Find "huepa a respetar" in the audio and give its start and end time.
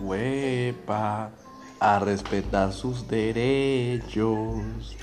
0.00-2.72